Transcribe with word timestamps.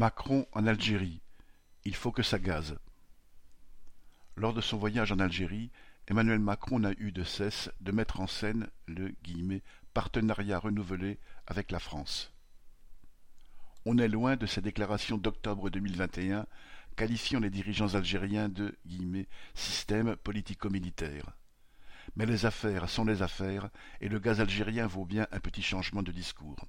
Macron 0.00 0.46
en 0.52 0.66
Algérie, 0.66 1.20
il 1.84 1.94
faut 1.94 2.10
que 2.10 2.22
ça 2.22 2.38
gaze. 2.38 2.78
Lors 4.34 4.54
de 4.54 4.62
son 4.62 4.78
voyage 4.78 5.12
en 5.12 5.18
Algérie, 5.18 5.70
Emmanuel 6.08 6.38
Macron 6.38 6.78
n'a 6.78 6.92
eu 6.92 7.12
de 7.12 7.22
cesse 7.22 7.70
de 7.82 7.92
mettre 7.92 8.18
en 8.20 8.26
scène 8.26 8.70
le 8.86 9.14
«partenariat 9.92 10.58
renouvelé 10.58 11.18
avec 11.46 11.70
la 11.70 11.78
France». 11.78 12.32
On 13.84 13.98
est 13.98 14.08
loin 14.08 14.36
de 14.36 14.46
ses 14.46 14.62
déclarations 14.62 15.18
d'octobre 15.18 15.68
2021 15.68 16.46
qualifiant 16.96 17.40
les 17.40 17.50
dirigeants 17.50 17.94
algériens 17.94 18.48
de 18.48 18.78
«système 19.54 20.16
politico-militaire». 20.16 21.36
Mais 22.16 22.24
les 22.24 22.46
affaires 22.46 22.88
sont 22.88 23.04
les 23.04 23.20
affaires 23.20 23.68
et 24.00 24.08
le 24.08 24.18
gaz 24.18 24.40
algérien 24.40 24.86
vaut 24.86 25.04
bien 25.04 25.26
un 25.30 25.40
petit 25.40 25.62
changement 25.62 26.02
de 26.02 26.10
discours. 26.10 26.64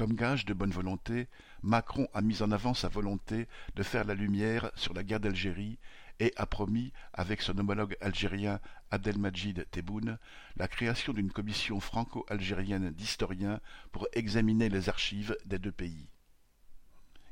Comme 0.00 0.14
gage 0.14 0.46
de 0.46 0.54
bonne 0.54 0.70
volonté, 0.70 1.28
Macron 1.62 2.08
a 2.14 2.22
mis 2.22 2.40
en 2.40 2.52
avant 2.52 2.72
sa 2.72 2.88
volonté 2.88 3.46
de 3.74 3.82
faire 3.82 4.06
la 4.06 4.14
lumière 4.14 4.70
sur 4.74 4.94
la 4.94 5.02
guerre 5.02 5.20
d'Algérie 5.20 5.76
et 6.20 6.32
a 6.36 6.46
promis, 6.46 6.94
avec 7.12 7.42
son 7.42 7.58
homologue 7.58 7.98
algérien 8.00 8.60
Abdelmajid 8.90 9.66
Tebboune, 9.70 10.16
la 10.56 10.68
création 10.68 11.12
d'une 11.12 11.30
commission 11.30 11.80
franco-algérienne 11.80 12.92
d'historiens 12.92 13.60
pour 13.92 14.08
examiner 14.14 14.70
les 14.70 14.88
archives 14.88 15.36
des 15.44 15.58
deux 15.58 15.70
pays. 15.70 16.08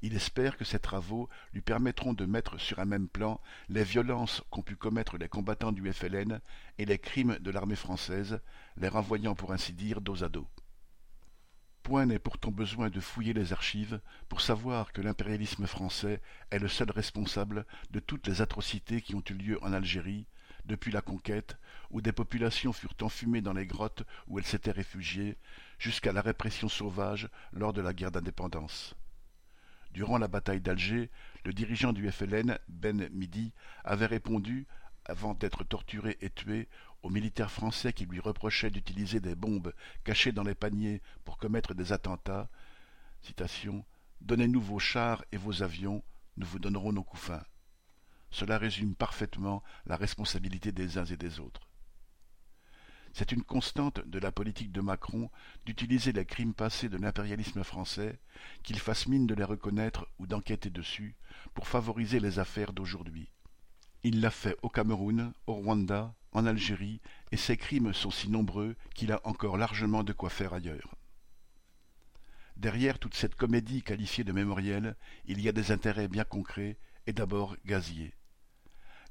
Il 0.00 0.16
espère 0.16 0.56
que 0.56 0.64
ces 0.64 0.78
travaux 0.78 1.28
lui 1.52 1.60
permettront 1.60 2.14
de 2.14 2.24
mettre 2.24 2.58
sur 2.58 2.78
un 2.78 2.86
même 2.86 3.08
plan 3.08 3.42
les 3.68 3.84
violences 3.84 4.42
qu'ont 4.48 4.62
pu 4.62 4.74
commettre 4.74 5.18
les 5.18 5.28
combattants 5.28 5.72
du 5.72 5.92
FLN 5.92 6.40
et 6.78 6.86
les 6.86 6.98
crimes 6.98 7.36
de 7.40 7.50
l'armée 7.50 7.76
française, 7.76 8.40
les 8.78 8.88
renvoyant 8.88 9.34
pour 9.34 9.52
ainsi 9.52 9.74
dire 9.74 10.00
dos 10.00 10.24
à 10.24 10.30
dos. 10.30 10.48
Point 11.84 12.06
n'est 12.06 12.18
pourtant 12.18 12.50
besoin 12.50 12.88
de 12.88 12.98
fouiller 12.98 13.34
les 13.34 13.52
archives 13.52 14.00
pour 14.30 14.40
savoir 14.40 14.90
que 14.90 15.02
l'impérialisme 15.02 15.66
français 15.66 16.22
est 16.50 16.58
le 16.58 16.66
seul 16.66 16.90
responsable 16.90 17.66
de 17.90 18.00
toutes 18.00 18.26
les 18.26 18.40
atrocités 18.40 19.02
qui 19.02 19.14
ont 19.14 19.22
eu 19.28 19.34
lieu 19.34 19.62
en 19.62 19.74
Algérie, 19.74 20.24
depuis 20.64 20.90
la 20.90 21.02
conquête, 21.02 21.58
où 21.90 22.00
des 22.00 22.12
populations 22.12 22.72
furent 22.72 22.96
enfumées 23.02 23.42
dans 23.42 23.52
les 23.52 23.66
grottes 23.66 24.02
où 24.28 24.38
elles 24.38 24.46
s'étaient 24.46 24.70
réfugiées, 24.70 25.36
jusqu'à 25.78 26.14
la 26.14 26.22
répression 26.22 26.70
sauvage 26.70 27.28
lors 27.52 27.74
de 27.74 27.82
la 27.82 27.92
guerre 27.92 28.12
d'indépendance. 28.12 28.94
Durant 29.92 30.16
la 30.16 30.26
bataille 30.26 30.62
d'Alger, 30.62 31.10
le 31.44 31.52
dirigeant 31.52 31.92
du 31.92 32.10
FLN, 32.10 32.58
Ben 32.66 33.10
Midi, 33.10 33.52
avait 33.84 34.06
répondu, 34.06 34.66
avant 35.04 35.34
d'être 35.34 35.64
torturé 35.64 36.16
et 36.20 36.30
tué, 36.30 36.68
aux 37.02 37.10
militaires 37.10 37.50
français 37.50 37.92
qui 37.92 38.06
lui 38.06 38.20
reprochaient 38.20 38.70
d'utiliser 38.70 39.20
des 39.20 39.34
bombes 39.34 39.74
cachées 40.04 40.32
dans 40.32 40.42
les 40.42 40.54
paniers 40.54 41.02
pour 41.24 41.36
commettre 41.36 41.74
des 41.74 41.92
attentats. 41.92 42.48
Donnez-nous 44.20 44.60
vos 44.60 44.78
chars 44.78 45.24
et 45.32 45.36
vos 45.36 45.62
avions, 45.62 46.02
nous 46.36 46.46
vous 46.46 46.58
donnerons 46.58 46.92
nos 46.92 47.04
couffins. 47.04 47.44
Cela 48.30 48.58
résume 48.58 48.94
parfaitement 48.94 49.62
la 49.86 49.96
responsabilité 49.96 50.72
des 50.72 50.98
uns 50.98 51.04
et 51.04 51.16
des 51.16 51.40
autres. 51.40 51.68
C'est 53.12 53.30
une 53.30 53.44
constante 53.44 54.00
de 54.08 54.18
la 54.18 54.32
politique 54.32 54.72
de 54.72 54.80
Macron 54.80 55.30
d'utiliser 55.66 56.10
les 56.10 56.24
crimes 56.24 56.52
passés 56.52 56.88
de 56.88 56.96
l'impérialisme 56.96 57.62
français, 57.62 58.18
qu'il 58.64 58.80
fasse 58.80 59.06
mine 59.06 59.28
de 59.28 59.34
les 59.34 59.44
reconnaître 59.44 60.08
ou 60.18 60.26
d'enquêter 60.26 60.68
dessus, 60.68 61.14
pour 61.54 61.68
favoriser 61.68 62.18
les 62.18 62.40
affaires 62.40 62.72
d'aujourd'hui. 62.72 63.30
Il 64.06 64.20
l'a 64.20 64.30
fait 64.30 64.56
au 64.60 64.68
Cameroun, 64.68 65.32
au 65.46 65.54
Rwanda, 65.54 66.14
en 66.32 66.44
Algérie, 66.44 67.00
et 67.32 67.38
ses 67.38 67.56
crimes 67.56 67.94
sont 67.94 68.10
si 68.10 68.28
nombreux 68.28 68.76
qu'il 68.94 69.12
a 69.12 69.20
encore 69.24 69.56
largement 69.56 70.04
de 70.04 70.12
quoi 70.12 70.28
faire 70.28 70.52
ailleurs. 70.52 70.94
Derrière 72.58 72.98
toute 72.98 73.14
cette 73.14 73.34
comédie 73.34 73.82
qualifiée 73.82 74.22
de 74.22 74.32
mémorielle, 74.32 74.94
il 75.24 75.40
y 75.40 75.48
a 75.48 75.52
des 75.52 75.72
intérêts 75.72 76.08
bien 76.08 76.24
concrets, 76.24 76.76
et 77.06 77.14
d'abord 77.14 77.56
gaziers. 77.64 78.12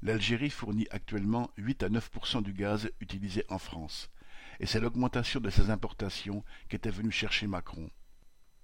L'Algérie 0.00 0.50
fournit 0.50 0.86
actuellement 0.92 1.50
8 1.56 1.82
à 1.82 1.88
9% 1.88 2.42
du 2.44 2.52
gaz 2.52 2.88
utilisé 3.00 3.44
en 3.48 3.58
France, 3.58 4.10
et 4.60 4.66
c'est 4.66 4.80
l'augmentation 4.80 5.40
de 5.40 5.50
ses 5.50 5.70
importations 5.70 6.44
qu'était 6.68 6.90
venu 6.90 7.10
chercher 7.10 7.48
Macron. 7.48 7.90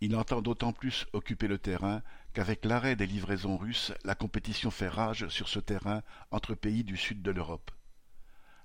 Il 0.00 0.14
entend 0.14 0.42
d'autant 0.42 0.72
plus 0.72 1.06
occuper 1.12 1.48
le 1.48 1.58
terrain 1.58 2.02
qu'avec 2.32 2.64
l'arrêt 2.64 2.94
des 2.94 3.06
livraisons 3.06 3.56
russes, 3.56 3.92
la 4.04 4.14
compétition 4.14 4.70
fait 4.70 4.88
rage 4.88 5.28
sur 5.28 5.48
ce 5.48 5.58
terrain 5.58 6.02
entre 6.30 6.54
pays 6.54 6.84
du 6.84 6.96
sud 6.96 7.20
de 7.20 7.32
l'Europe. 7.32 7.72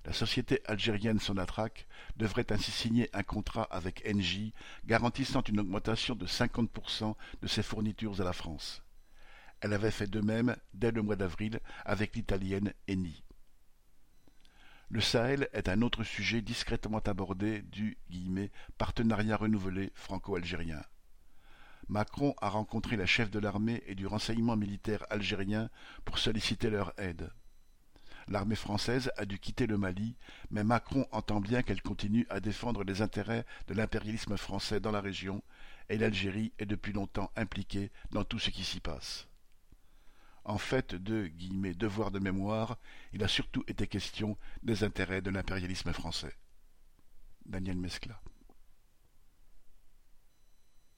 La 0.05 0.13
société 0.13 0.61
algérienne 0.65 1.19
Sonatrach 1.19 1.87
devrait 2.17 2.51
ainsi 2.51 2.71
signer 2.71 3.09
un 3.13 3.23
contrat 3.23 3.63
avec 3.71 4.03
Engie 4.07 4.53
garantissant 4.85 5.41
une 5.41 5.61
augmentation 5.61 6.13
de 6.13 6.27
50% 6.27 7.15
de 7.41 7.47
ses 7.47 7.63
fournitures 7.63 8.21
à 8.21 8.25
la 8.25 8.33
France. 8.33 8.83
Elle 9.61 9.73
avait 9.73 9.91
fait 9.91 10.09
de 10.09 10.19
même 10.19 10.55
dès 10.73 10.91
le 10.91 11.01
mois 11.01 11.15
d'avril 11.15 11.61
avec 11.85 12.15
l'italienne 12.15 12.73
Eni. 12.87 13.23
Le 14.89 15.01
Sahel 15.01 15.49
est 15.53 15.69
un 15.69 15.81
autre 15.81 16.03
sujet 16.03 16.41
discrètement 16.41 16.99
abordé 16.99 17.61
du 17.63 17.97
partenariat 18.77 19.37
renouvelé 19.37 19.91
franco-algérien. 19.95 20.83
Macron 21.89 22.33
a 22.41 22.49
rencontré 22.49 22.95
la 22.95 23.05
chef 23.05 23.29
de 23.29 23.39
l'armée 23.39 23.83
et 23.85 23.95
du 23.95 24.07
renseignement 24.07 24.55
militaire 24.55 25.05
algérien 25.09 25.69
pour 26.05 26.17
solliciter 26.17 26.69
leur 26.69 26.93
aide. 26.97 27.29
L'armée 28.27 28.55
française 28.55 29.11
a 29.17 29.25
dû 29.25 29.37
quitter 29.37 29.67
le 29.67 29.77
Mali, 29.77 30.15
mais 30.49 30.63
Macron 30.63 31.05
entend 31.11 31.41
bien 31.41 31.61
qu'elle 31.61 31.81
continue 31.81 32.25
à 32.29 32.39
défendre 32.39 32.83
les 32.83 33.01
intérêts 33.01 33.45
de 33.67 33.73
l'impérialisme 33.73 34.37
français 34.37 34.79
dans 34.79 34.91
la 34.91 35.01
région, 35.01 35.43
et 35.89 35.97
l'Algérie 35.97 36.53
est 36.57 36.65
depuis 36.65 36.93
longtemps 36.93 37.31
impliquée 37.35 37.91
dans 38.11 38.23
tout 38.23 38.39
ce 38.39 38.49
qui 38.49 38.63
s'y 38.63 38.79
passe. 38.79 39.27
En 40.45 40.57
fait 40.57 40.95
de 40.95 41.29
«devoir 41.77 42.11
de 42.11 42.19
mémoire», 42.19 42.77
il 43.13 43.23
a 43.23 43.27
surtout 43.27 43.63
été 43.67 43.87
question 43.87 44.37
des 44.61 44.83
intérêts 44.83 45.21
de 45.21 45.29
l'impérialisme 45.29 45.91
français. 45.91 46.35
Daniel 47.45 47.77
Mescla 47.77 48.21